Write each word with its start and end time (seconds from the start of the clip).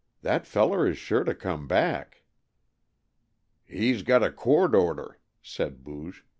That 0.23 0.47
feller 0.47 0.87
is 0.87 0.97
sure 0.97 1.23
to 1.23 1.35
come 1.35 1.67
back." 1.67 2.23
"He's 3.67 4.01
got 4.01 4.23
a 4.23 4.31
court 4.31 4.73
order," 4.73 5.19
said 5.43 5.83
Booge. 5.83 6.25